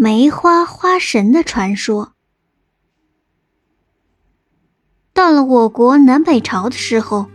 [0.00, 2.12] 梅花花神的传说。
[5.12, 7.26] 到了我国南北朝的时候，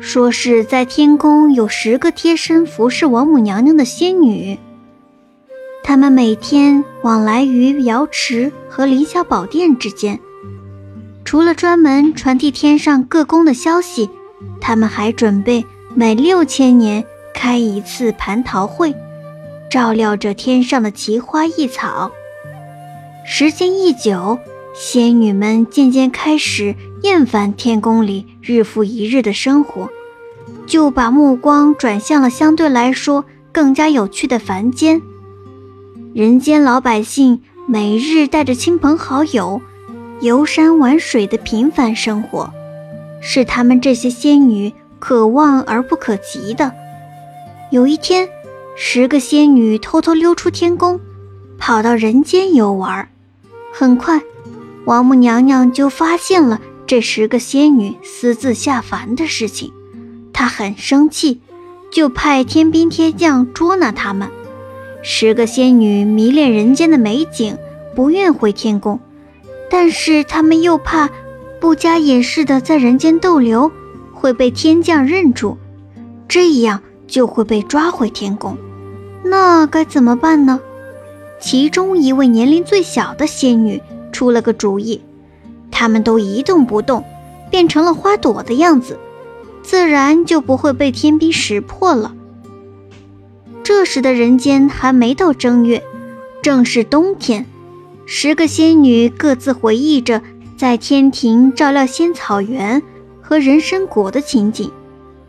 [0.00, 4.58] 说是在天宫有十个贴身服侍王母娘娘的仙女，
[5.84, 10.18] 她们每天往来于瑶池和凌霄宝殿之间，
[11.22, 14.08] 除了专门传递天上各宫的消息，
[14.58, 17.04] 她们还准备每六千年
[17.34, 18.94] 开一次蟠桃会。
[19.68, 22.10] 照料着天上的奇花异草，
[23.24, 24.38] 时间一久，
[24.74, 29.90] 仙女们渐渐开始厌烦天宫里日复一日的生活，
[30.66, 35.02] 就把目光转向了相对来说更加有趣的凡间。
[36.14, 39.60] 人间老百姓每日带着亲朋好友
[40.20, 42.50] 游山玩水的平凡生活，
[43.20, 46.72] 是他们这些仙女可望而不可及的。
[47.72, 48.28] 有一天。
[48.78, 51.00] 十个仙女偷偷溜出天宫，
[51.56, 53.08] 跑到人间游玩。
[53.72, 54.20] 很快，
[54.84, 59.72] 王母娘娘就发现了这十个仙女私自下凡的事情。
[60.30, 61.40] 她很生气，
[61.90, 64.28] 就派天兵天将捉拿他们。
[65.02, 67.56] 十个仙女迷恋人间的美景，
[67.94, 69.00] 不愿回天宫，
[69.70, 71.08] 但是他们又怕
[71.58, 73.72] 不加掩饰的在人间逗留
[74.12, 75.56] 会被天将认出，
[76.28, 78.54] 这样就会被抓回天宫。
[79.28, 80.60] 那该怎么办呢？
[81.40, 83.82] 其中一位年龄最小的仙女
[84.12, 85.02] 出了个主意，
[85.70, 87.04] 她们都一动不动，
[87.50, 88.98] 变成了花朵的样子，
[89.62, 92.14] 自然就不会被天兵识破了。
[93.62, 95.82] 这时的人间还没到正月，
[96.40, 97.44] 正是冬天，
[98.06, 100.22] 十个仙女各自回忆着
[100.56, 102.80] 在天庭照料仙草园
[103.20, 104.70] 和人参果的情景，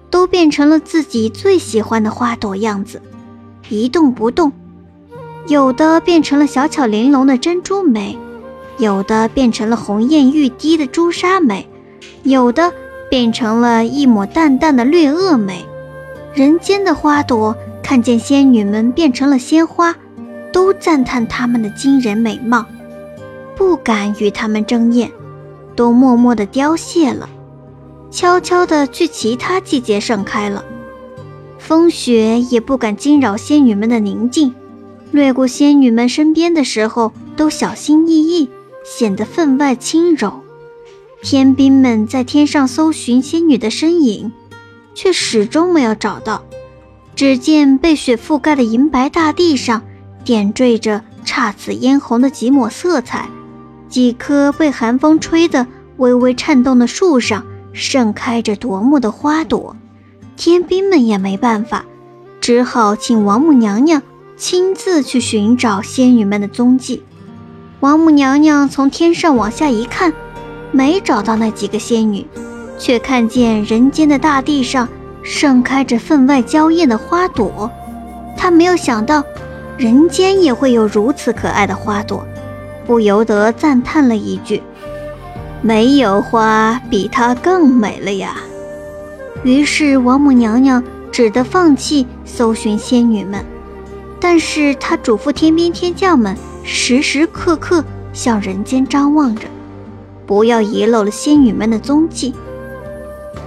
[0.10, 3.02] 都变成了自己最喜欢的花朵样子。
[3.70, 4.52] 一动不动，
[5.48, 8.18] 有的变成了小巧玲珑的珍珠美，
[8.78, 11.68] 有的变成了红艳欲滴的朱砂美，
[12.24, 12.74] 有的
[13.10, 15.66] 变成了一抹淡淡的绿萼美。
[16.34, 19.96] 人间的花朵看见仙女们变成了鲜花，
[20.54, 22.66] 都赞叹她们的惊人美貌，
[23.56, 25.12] 不敢与她们争艳，
[25.76, 27.28] 都默默地凋谢了，
[28.12, 30.64] 悄悄地去其他季节盛开了。
[31.68, 34.56] 风雪也不敢惊扰仙女们的宁静，
[35.12, 38.50] 掠过仙女们身边的时候都小心翼翼，
[38.86, 40.40] 显得分外轻柔。
[41.22, 44.32] 天兵们在天上搜寻仙女的身影，
[44.96, 46.42] 却始终没有找到。
[47.18, 49.82] 只见被雪覆盖的银白大地上，
[50.24, 53.26] 点缀着姹紫嫣红的几抹色彩；
[53.90, 55.68] 几棵被寒风吹得
[55.98, 59.76] 微微颤动的树上，盛开着夺目的花朵。
[60.38, 61.84] 天兵们也没办法，
[62.40, 64.04] 只好请王母娘娘
[64.38, 67.04] 亲自去寻找仙女们的踪迹。
[67.80, 70.14] 王母娘娘从天上往下一看，
[70.72, 72.24] 没找到那几个仙女，
[72.78, 74.88] 却看见人间的大地上
[75.24, 77.72] 盛开着分外娇艳的花朵。
[78.38, 79.24] 她没有想到，
[79.76, 82.24] 人间也会有如此可爱的花朵，
[82.86, 84.62] 不由得赞叹了一句
[85.64, 88.36] ：“没有花比它更美了呀。”
[89.44, 93.46] 于是王母娘娘只得放弃搜寻仙女们，
[94.20, 97.84] 但是她嘱咐天兵天将们时时刻刻
[98.14, 99.44] 向人间张望着，
[100.26, 102.34] 不要遗漏了仙女们的踪迹。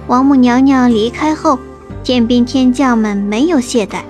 [0.07, 1.59] 王母娘娘离开后，
[2.03, 4.01] 天兵天将们没有懈怠，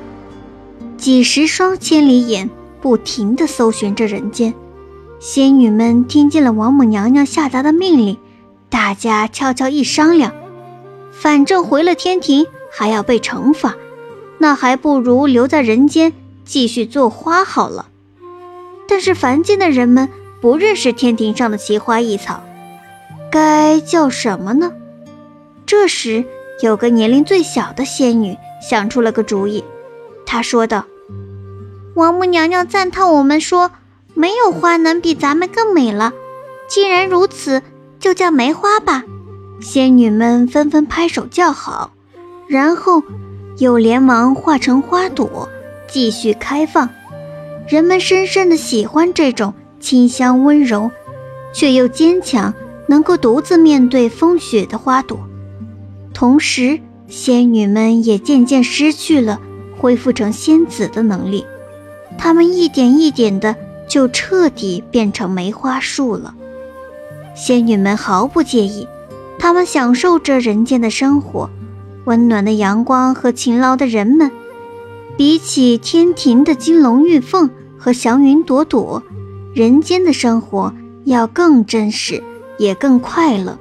[0.98, 2.50] 几十双千里眼
[2.80, 4.54] 不停地搜寻着人间。
[5.20, 8.18] 仙女们听见了王母娘娘下达的命令，
[8.70, 10.32] 大家悄悄一商量。
[11.22, 13.76] 反正回了天庭还要被惩罚，
[14.40, 16.14] 那还不如留在人间
[16.46, 17.90] 继续做花好了。
[18.88, 20.10] 但是凡间的人们
[20.42, 22.44] 不认识天庭上的奇花异草，
[23.32, 24.72] 该叫什么呢？
[25.68, 26.26] 这时，
[26.64, 28.36] 有个年龄最小的仙女
[28.68, 29.64] 想出了个主意。
[30.26, 30.86] 她说道
[31.94, 33.70] ：“王母娘娘赞叹我们说，
[34.16, 36.14] 没有花能比咱们更美了。
[36.68, 37.62] 既然如此，
[38.00, 39.04] 就叫梅花吧。”
[39.62, 41.92] 仙女们纷纷拍手叫好，
[42.48, 43.04] 然后
[43.60, 45.48] 又连忙化成花朵，
[45.88, 46.90] 继续开放。
[47.68, 50.90] 人们深深的喜欢这种清香温柔，
[51.54, 52.52] 却又坚强，
[52.88, 55.20] 能够独自面对风雪的花朵。
[56.12, 59.40] 同时，仙女们也渐渐失去了
[59.78, 61.46] 恢复成仙子的能力，
[62.18, 63.56] 她们一点一点的
[63.88, 66.34] 就彻底变成梅花树了。
[67.36, 68.88] 仙女们毫不介意。
[69.42, 71.50] 他们享受着人间的生活，
[72.06, 74.30] 温暖的阳光和勤劳的人们，
[75.18, 79.02] 比起天庭的金龙玉凤和祥云朵朵，
[79.56, 80.72] 人间的生活
[81.06, 82.24] 要更真实，
[82.60, 83.58] 也更快乐。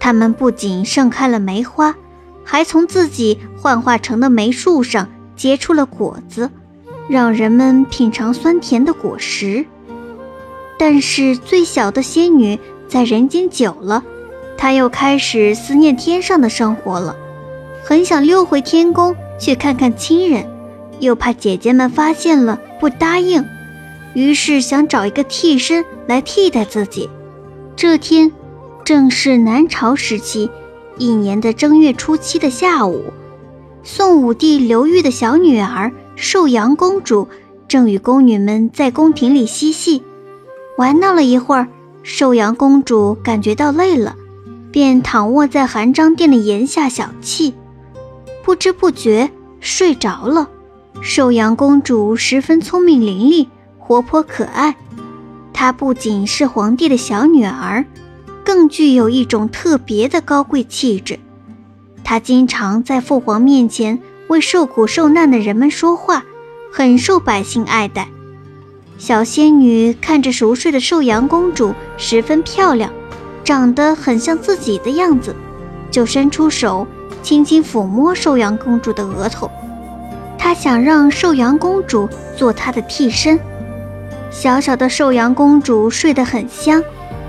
[0.00, 1.94] 他们不仅盛开了梅花，
[2.42, 6.50] 还从自己幻化成的梅树上结出了果子，
[7.08, 9.64] 让人们品尝酸甜的果实。
[10.76, 12.58] 但是最小的仙女
[12.88, 14.02] 在人间久了，
[14.62, 17.16] 他又开始思念天上的生活了，
[17.82, 20.48] 很想溜回天宫去看看亲人，
[21.00, 23.44] 又怕姐姐们发现了不答应，
[24.14, 27.10] 于是想找一个替身来替代自己。
[27.74, 28.30] 这天。
[28.84, 30.48] 正是南朝时期，
[30.96, 33.12] 一年的正月初七的下午，
[33.82, 37.28] 宋武帝刘裕的小女儿寿阳公主
[37.66, 40.02] 正与宫女们在宫廷里嬉戏，
[40.76, 41.68] 玩闹了一会儿，
[42.04, 44.16] 寿阳公主感觉到累了，
[44.72, 47.52] 便躺卧在含章殿的檐下小憩，
[48.42, 49.30] 不知不觉
[49.60, 50.48] 睡着了。
[51.02, 53.46] 寿阳公主十分聪明伶俐，
[53.78, 54.74] 活泼可爱，
[55.52, 57.84] 她不仅是皇帝的小女儿。
[58.44, 61.20] 更具有一种特别的高贵气质。
[62.02, 66.24] 她经常在父皇面前为受苦受难的人们说话，
[66.72, 68.08] 很受百姓爱戴。
[68.98, 72.92] 小仙女看着熟睡的寿阳公主，十分漂亮，
[73.44, 75.34] 长得很像自己的样子，
[75.90, 76.86] 就伸出手
[77.22, 79.50] 轻轻抚摸寿阳公主的额头。
[80.38, 83.38] 她想让寿阳公主做她的替身。
[84.30, 86.82] 小小的寿阳公主睡得很香。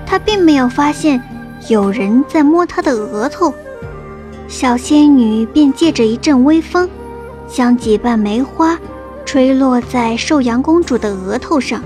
[0.06, 1.22] 她并没有发现
[1.70, 3.54] 有人在摸她的额头，
[4.48, 6.88] 小仙女便借着一阵微风，
[7.48, 8.78] 将几瓣梅花
[9.26, 11.82] 吹落在寿阳公主的额头上。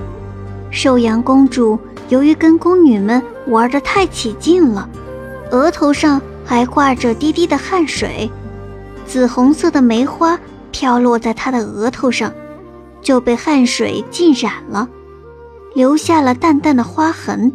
[0.71, 1.79] 寿阳公主
[2.09, 4.89] 由于跟宫女们玩得太起劲了，
[5.51, 8.29] 额头上还挂着滴滴的汗水，
[9.05, 10.39] 紫红色的梅花
[10.71, 12.31] 飘落在她的额头上，
[13.01, 14.87] 就被汗水浸染了，
[15.73, 17.51] 留下了淡淡的花痕。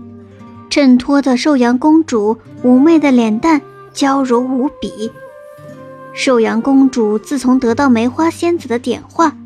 [0.71, 3.61] 衬托的寿阳公主妩媚的脸蛋
[3.93, 5.12] 娇柔无比。
[6.15, 9.37] 寿阳公主自从得到梅花仙子的点化，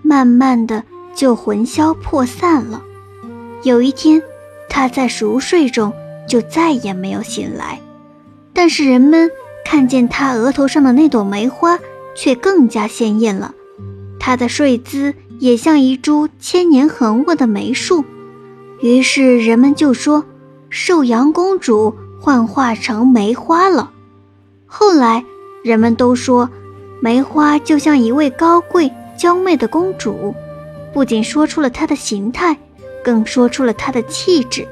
[0.00, 0.82] 慢慢的
[1.14, 2.82] 就魂消魄散了。
[3.62, 4.22] 有一天，
[4.70, 5.92] 她在熟睡中
[6.26, 7.78] 就再也没有醒来。
[8.54, 9.30] 但是人们
[9.66, 11.78] 看见她额头上的那朵梅花，
[12.16, 13.54] 却更加鲜艳了。
[14.18, 18.04] 她的睡姿也像一株千年横卧的梅树。
[18.80, 20.24] 于是人们就说。
[20.72, 23.90] 寿阳公主幻化成梅花了。
[24.66, 25.24] 后来，
[25.64, 26.48] 人们都说，
[27.00, 28.88] 梅花就像一位高贵
[29.18, 30.32] 娇媚的公主，
[30.92, 32.56] 不仅说出了她的形态，
[33.04, 34.66] 更说出了她的气质。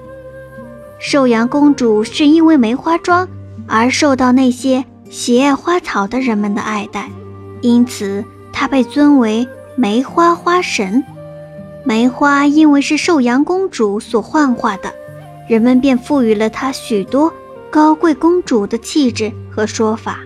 [0.99, 3.29] 寿阳公主是因为梅花桩
[3.67, 7.11] 而受到那些喜爱花草的人们的爱戴，
[7.61, 9.47] 因此她被尊为
[9.77, 11.03] 梅花花神。
[11.85, 14.93] 梅花因为是寿阳公主所幻化的。
[15.49, 17.33] 人们便赋予了她许多
[17.71, 20.19] 高贵公主的气质和说法。